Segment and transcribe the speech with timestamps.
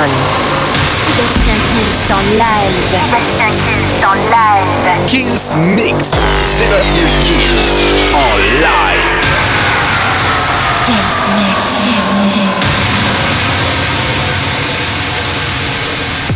[0.00, 0.10] one.
[1.04, 2.76] Sébastien Kills en live.
[2.90, 5.06] Sébastien Kills en live.
[5.06, 5.98] Kills Mix.
[6.46, 7.70] Sébastien Kills
[8.14, 9.20] en live.
[10.86, 11.49] Kills Mix.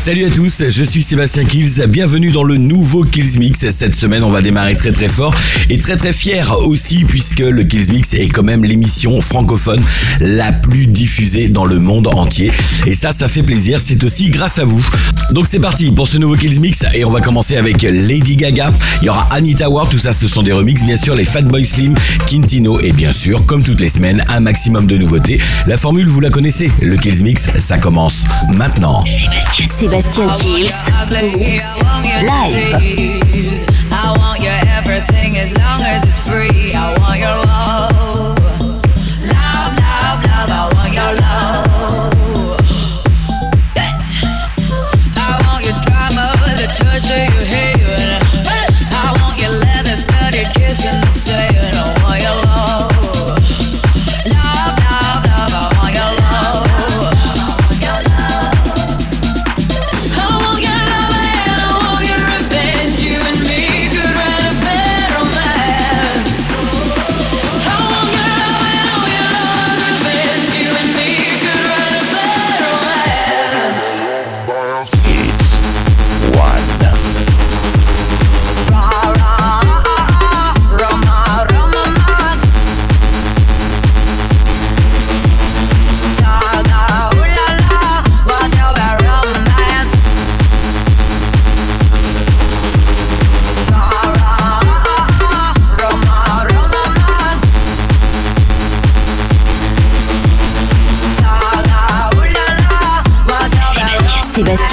[0.05, 3.71] Salut à tous, je suis Sébastien Kills, bienvenue dans le nouveau Kills Mix.
[3.71, 5.34] Cette semaine, on va démarrer très très fort
[5.71, 9.82] et très très fier aussi puisque le Kills Mix est quand même l'émission francophone
[10.21, 12.53] la plus diffusée dans le monde entier.
[12.85, 14.86] Et ça, ça fait plaisir, c'est aussi grâce à vous.
[15.31, 18.75] Donc c'est parti pour ce nouveau Kills Mix et on va commencer avec Lady Gaga.
[19.00, 21.64] Il y aura Anita Ward, tout ça ce sont des remixes bien sûr, les Fatboy
[21.64, 21.95] Slim,
[22.29, 25.40] Quintino et bien sûr, comme toutes les semaines, un maximum de nouveautés.
[25.67, 29.03] La formule, vous la connaissez, le Kills Mix, ça commence maintenant.
[30.03, 30.43] Kills.
[32.25, 32.55] Live.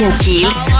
[0.10, 0.72] Kills.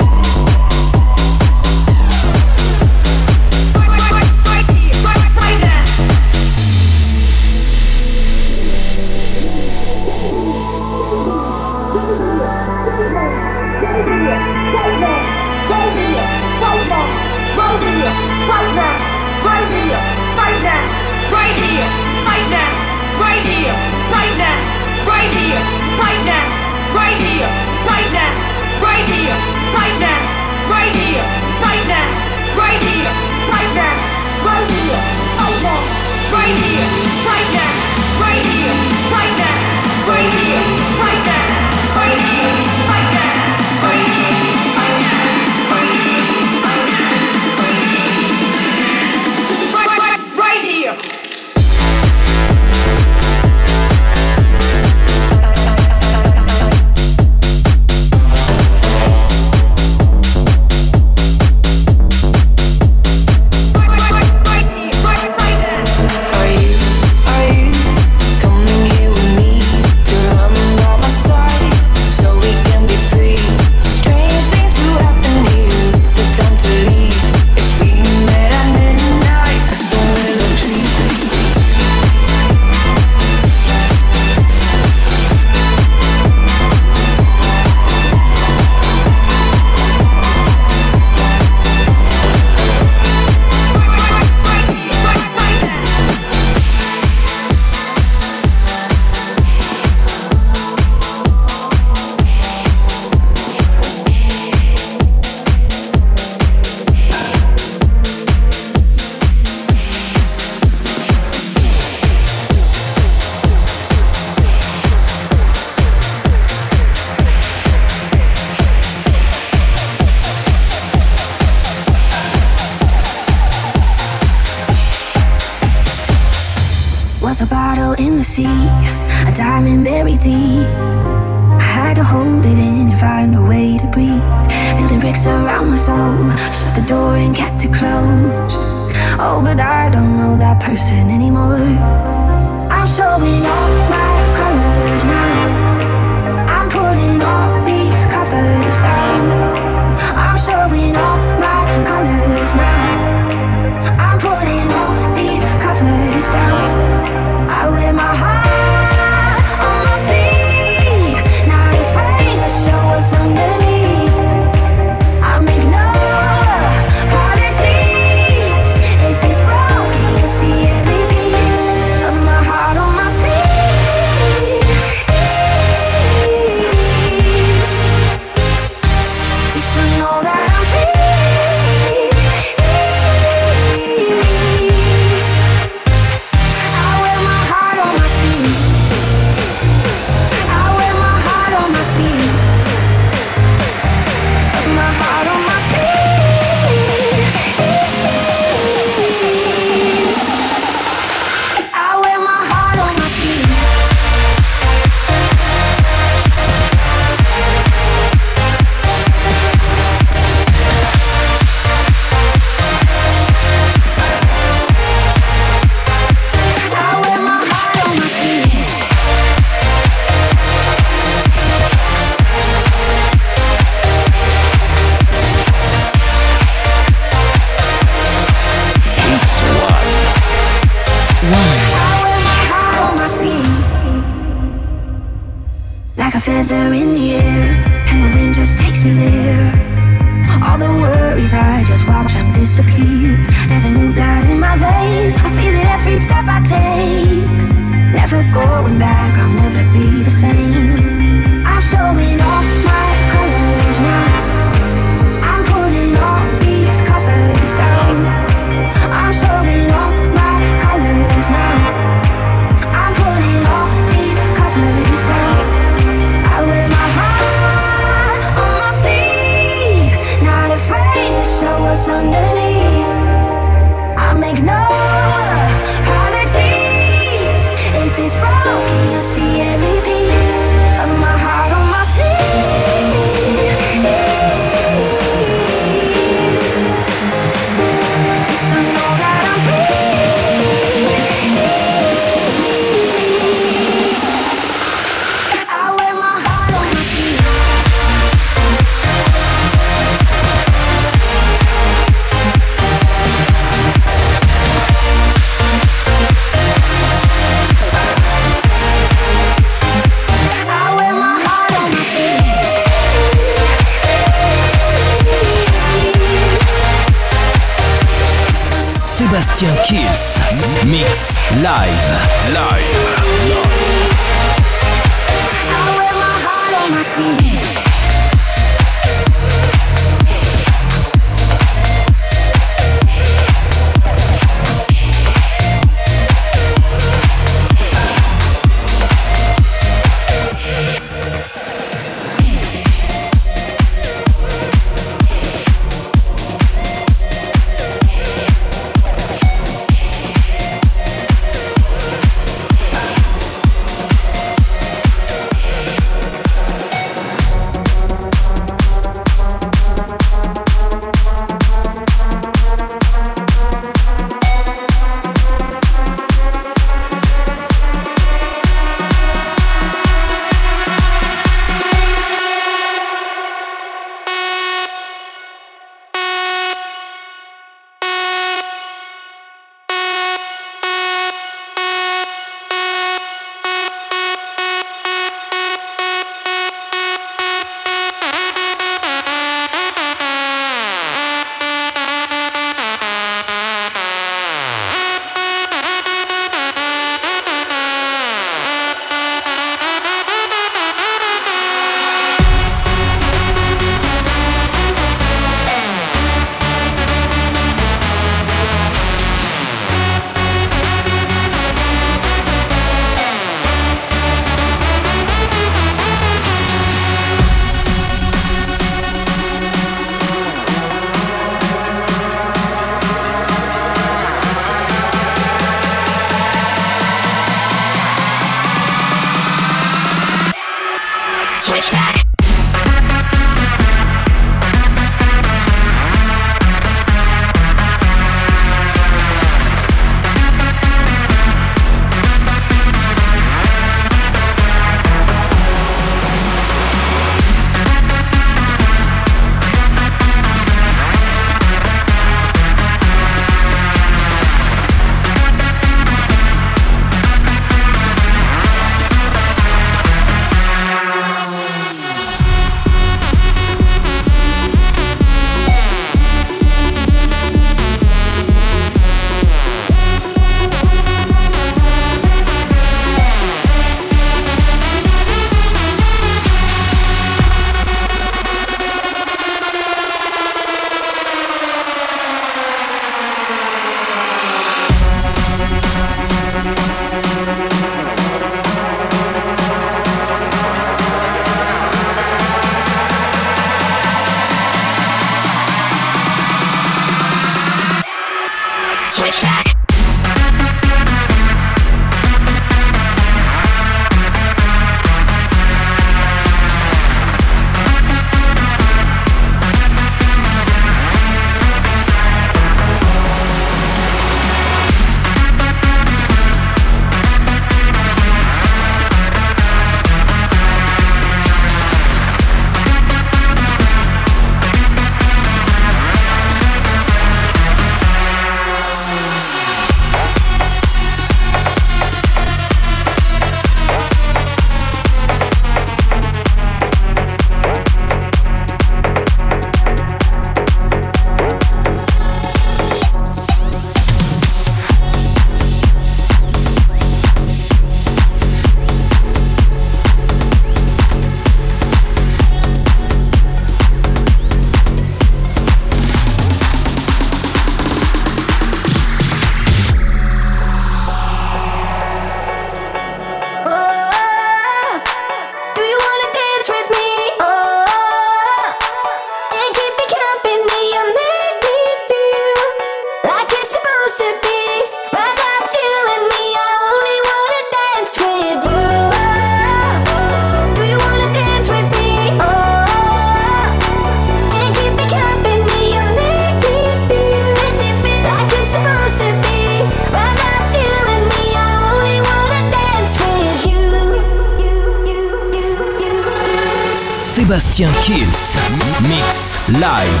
[599.61, 600.00] Live.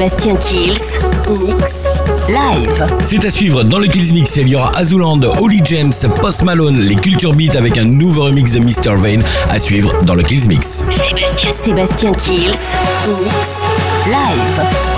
[0.00, 0.98] Sébastien Kills.
[1.28, 1.72] Mix
[2.26, 2.86] live.
[3.02, 4.34] C'est à suivre dans le Kills Mix.
[4.38, 8.52] Il y aura Azuland, Holy James, Post Malone, les Culture Beat avec un nouveau remix
[8.52, 8.96] de Mr.
[8.96, 10.86] Vane à suivre dans le Kills Mix.
[10.88, 12.46] Sébastien, Sébastien Kills.
[12.46, 13.36] Mix
[14.06, 14.89] live.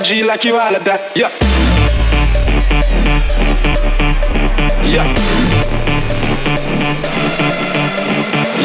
[0.00, 1.00] Energy like you all of that.
[1.16, 1.28] Yeah.
[4.84, 5.06] Yeah.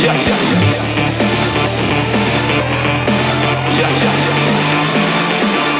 [0.01, 0.39] Yeah, yeah,
[3.77, 4.15] yeah, yeah.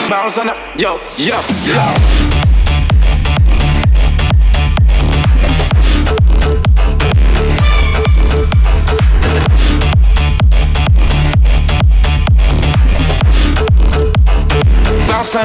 [0.09, 0.55] Bounce on it.
[0.79, 2.24] Yo, yo, yo.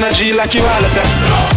[0.03, 1.50] Energy like you all.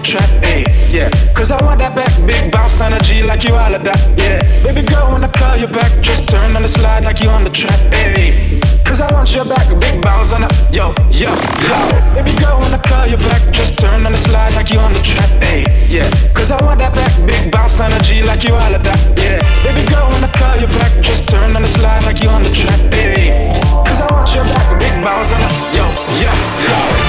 [0.00, 1.10] The track, hey, yeah.
[1.34, 4.40] Cause I want that back, big bounce energy like you all of that, yeah.
[4.62, 7.44] Baby girl, when I call you back, just turn on the slide like you on
[7.44, 8.60] the track, hey.
[8.84, 11.30] Cause I want your back, big bounce on it, yo, yo,
[11.68, 11.78] yo.
[12.14, 14.92] Baby girl, when I call you back, just turn on the slide like you on
[14.92, 16.08] the track, hey, yeah.
[16.34, 19.40] Cause I want that back, big bounce energy like you all of that, yeah.
[19.64, 22.42] Baby girl, when I call you back, just turn on the slide like you on
[22.42, 23.52] the track, hey.
[23.84, 25.84] Cause I want your back, big bounce on it, yo,
[26.24, 26.32] yo,
[26.68, 26.99] yo.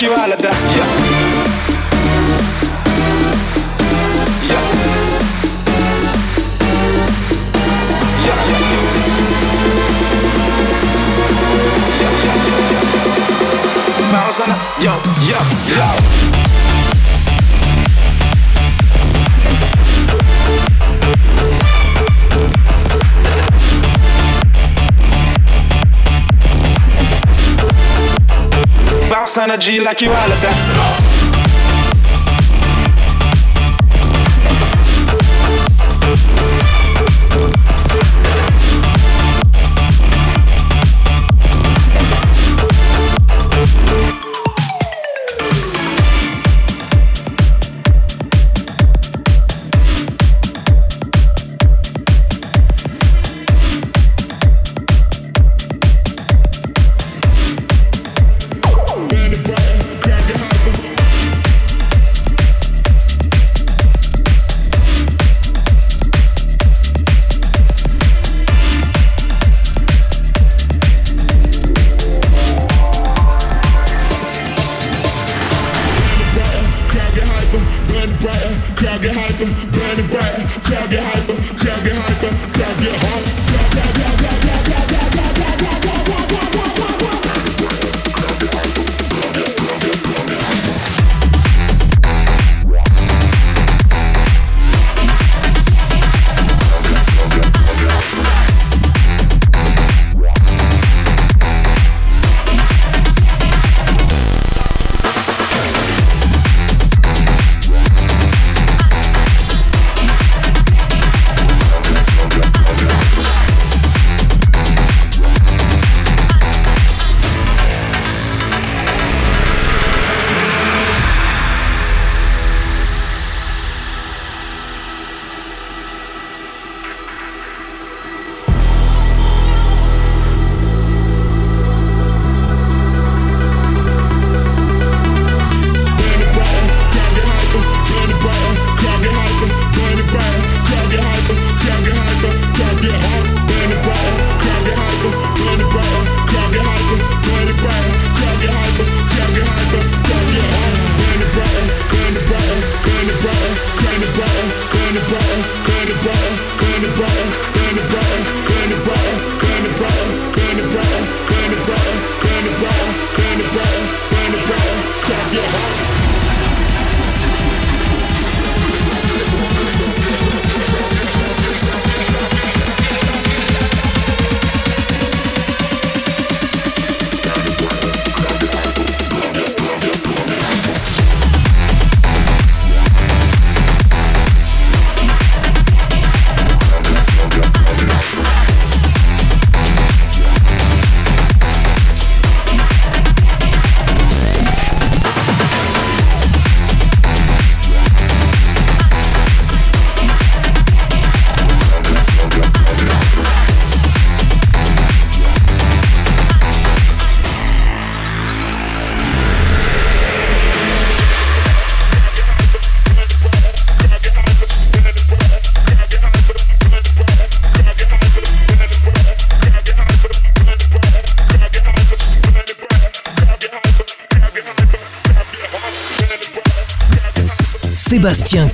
[0.00, 1.88] Yeah, yeah, yeah.
[4.44, 4.62] Yeah,
[8.24, 8.68] yeah, yeah,
[14.38, 14.58] yeah.
[14.80, 14.92] Yo,
[15.26, 15.40] yo,
[16.32, 16.37] yo.
[29.28, 31.17] Bounce energy like you all.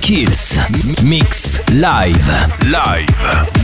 [0.05, 0.59] Kills.
[1.03, 2.69] Mix live.
[2.69, 3.54] Live.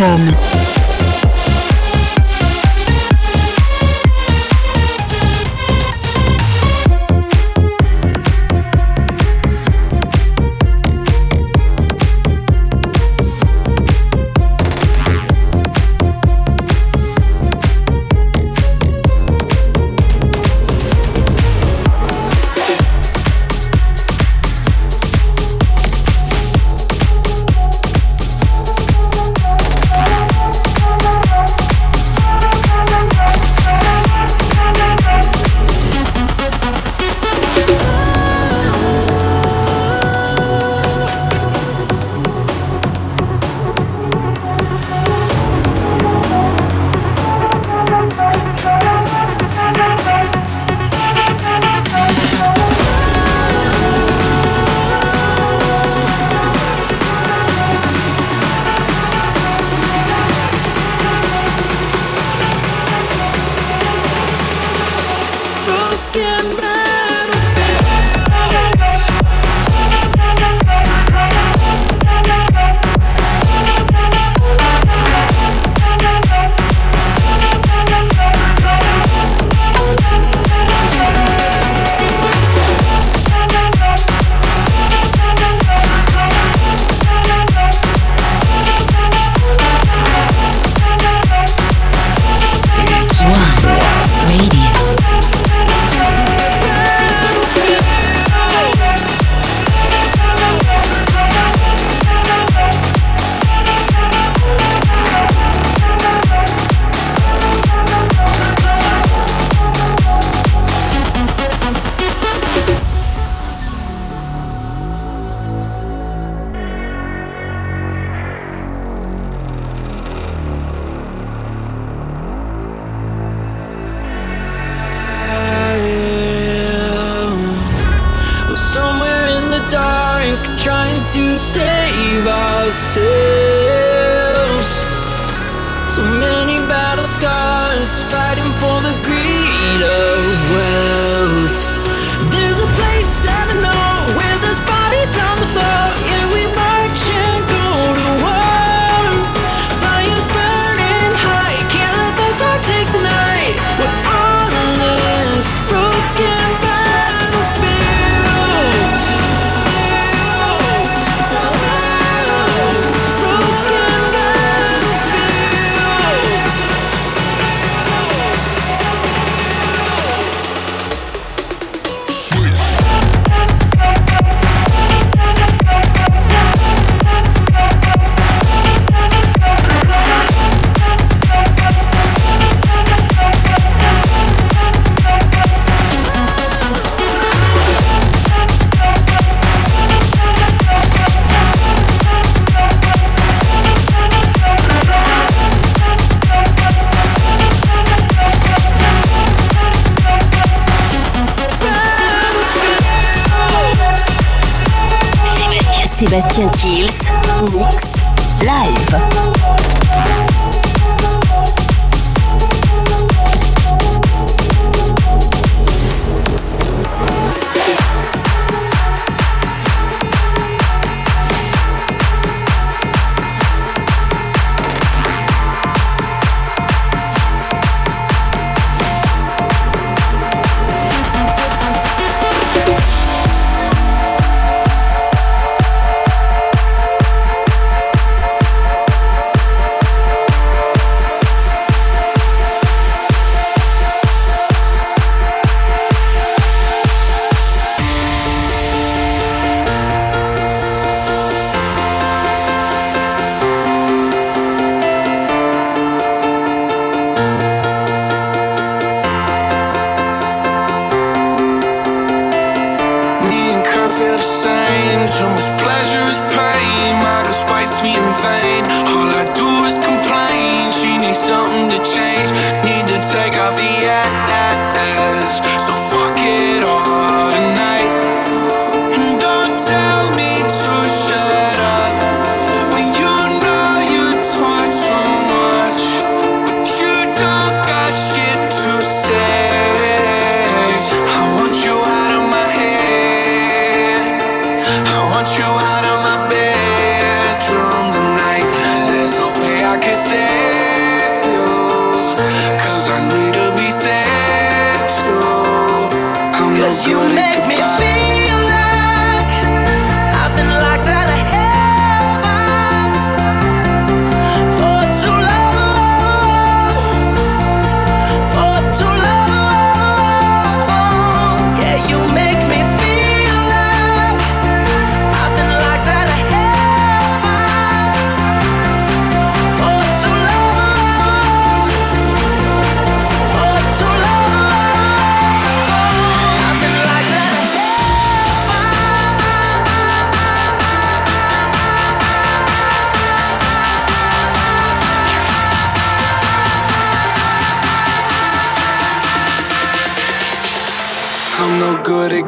[0.00, 0.29] sébastienkills.com.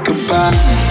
[0.04, 0.81] goodbye.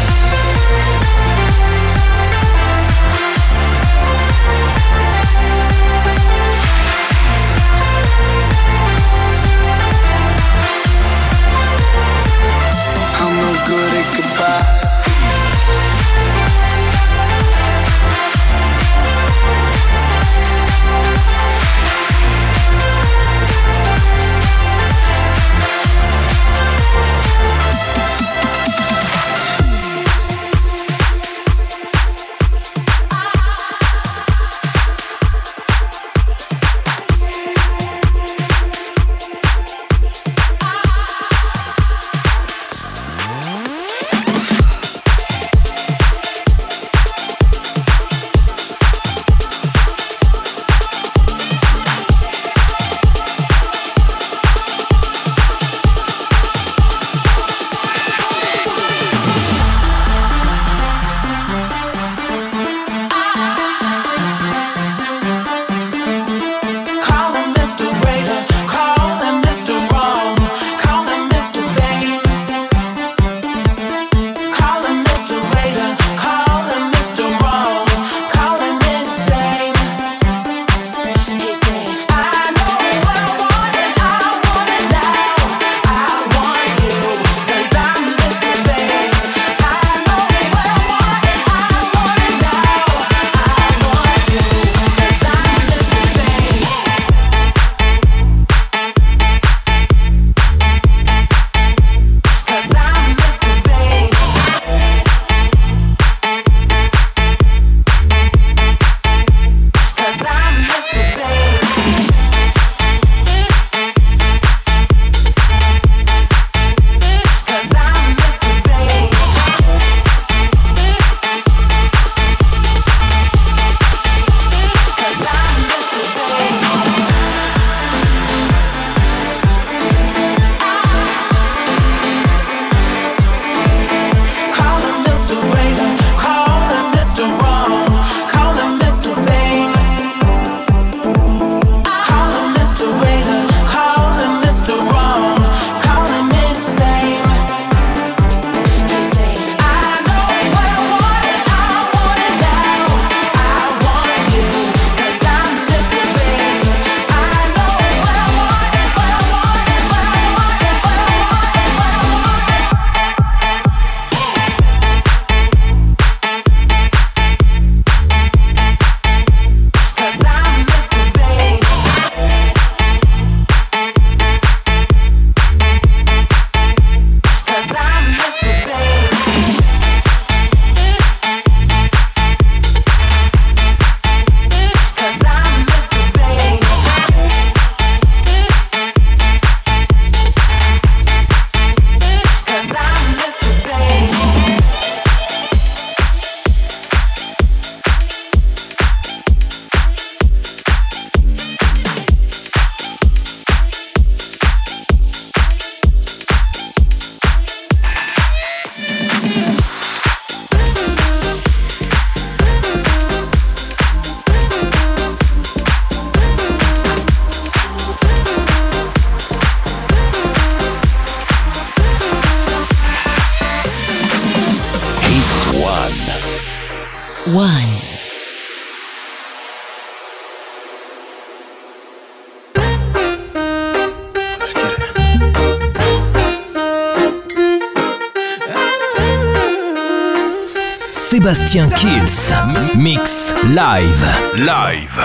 [241.33, 242.33] Sébastien Kills.
[242.75, 243.33] Mix.
[243.45, 244.05] Live.
[244.35, 245.01] live.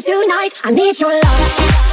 [0.00, 0.54] you tonight.
[0.64, 1.91] I need your love.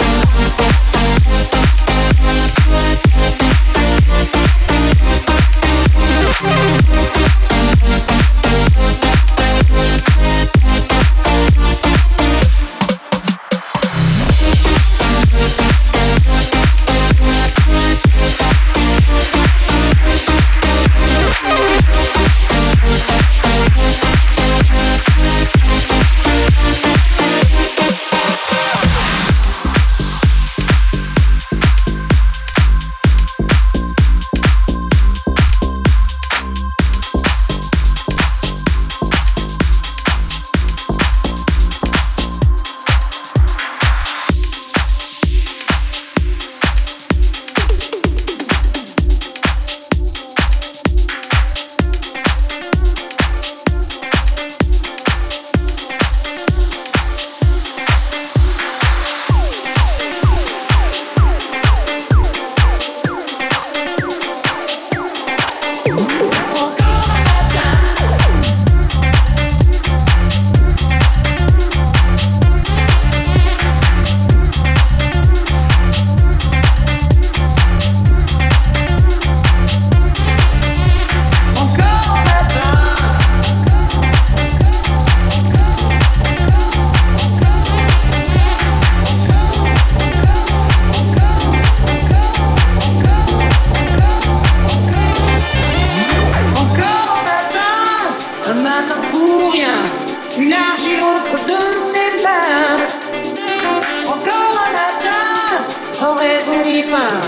[106.80, 107.22] enigma,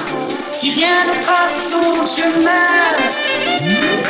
[0.51, 4.00] si rien ne trace son chemin.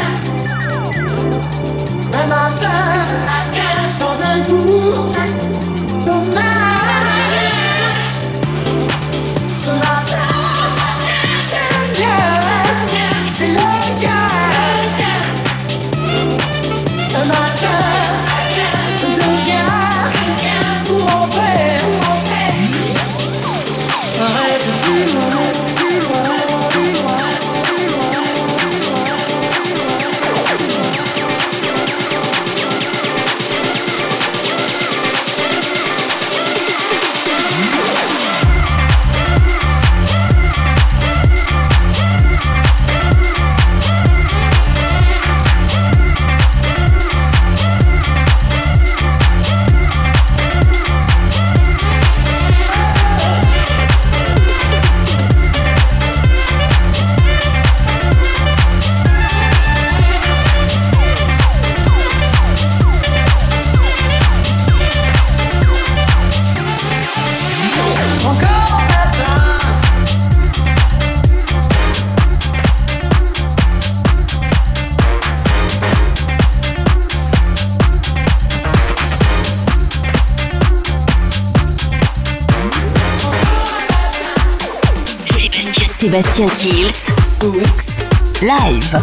[86.12, 87.10] Sébastien Kills
[87.54, 88.02] Mix
[88.42, 89.02] Live.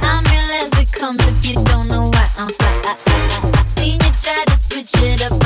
[0.00, 2.82] I'm realize it comes if you don't know why I'm fly.
[2.84, 5.37] I, I, I, I seen you try to switch it up.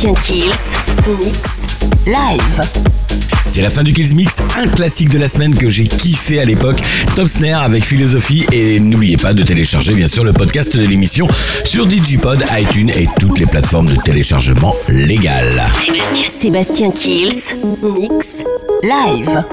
[0.00, 1.36] Sébastien Kills, Mix
[2.06, 2.60] Live.
[3.44, 6.46] C'est la fin du Kills Mix, un classique de la semaine que j'ai kiffé à
[6.46, 6.80] l'époque.
[7.14, 11.28] Top Snare avec philosophie et n'oubliez pas de télécharger bien sûr le podcast de l'émission
[11.66, 15.66] sur Digipod, iTunes et toutes les plateformes de téléchargement légales.
[16.30, 18.42] Sébastien Kills, Mix,
[18.82, 19.44] Live.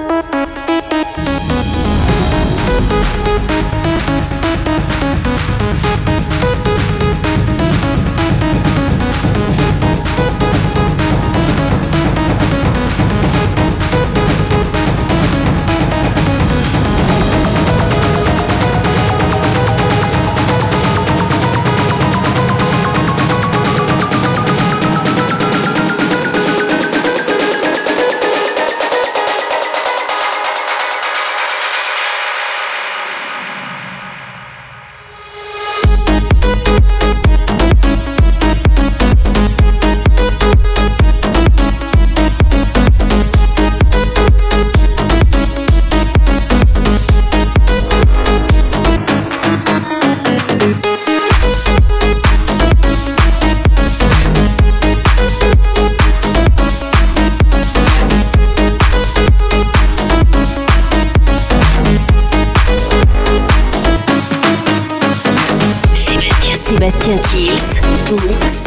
[67.16, 67.80] Kills.
[68.12, 68.67] Muita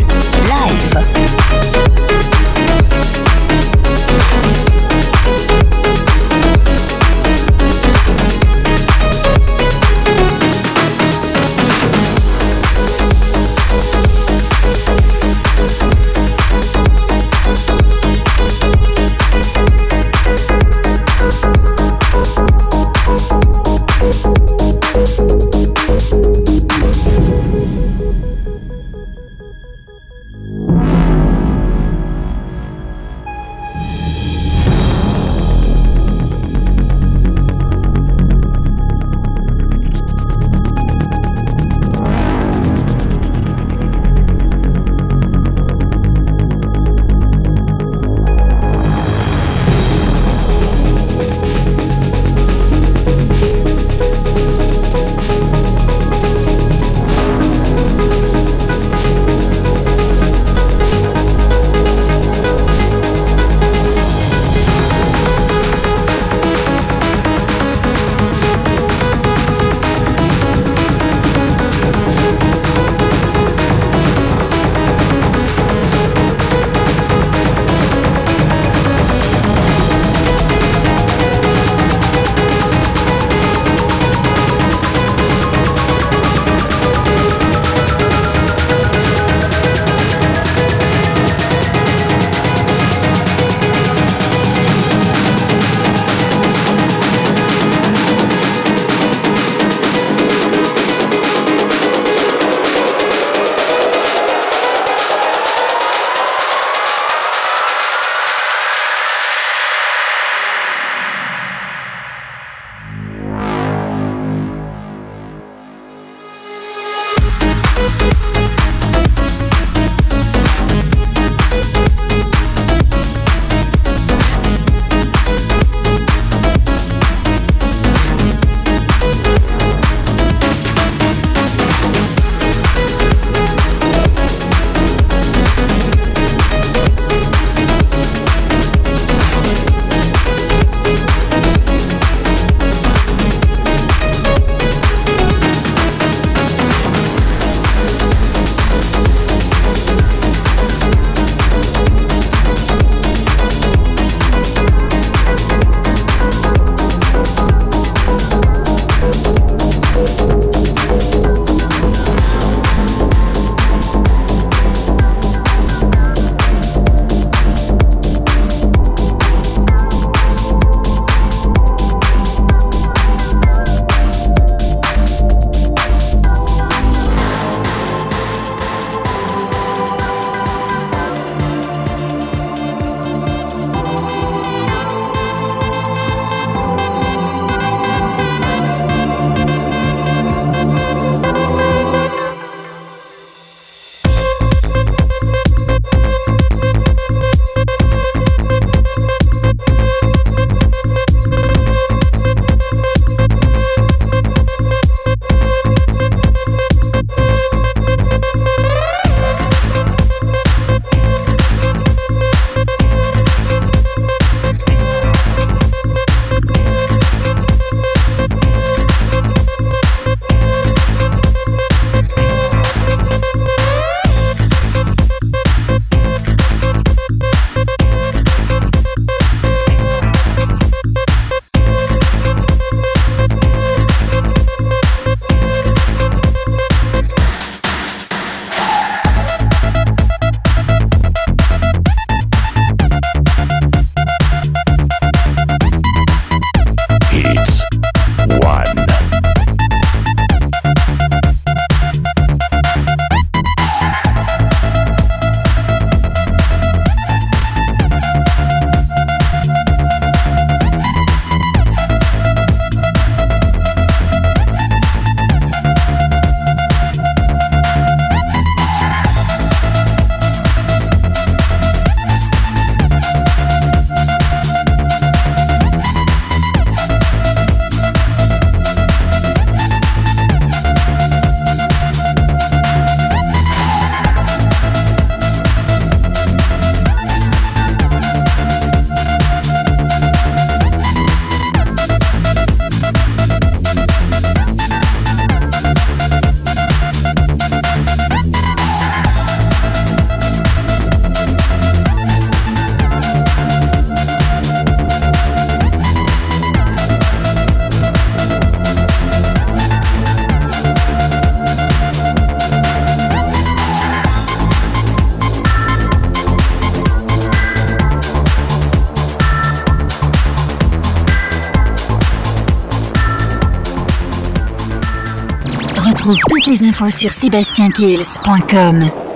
[326.71, 329.10] Info sur sébastienkills.com.